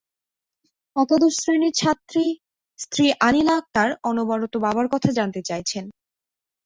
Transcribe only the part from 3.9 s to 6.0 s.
অনবরত বাবার কথা জানতে চাইছেন।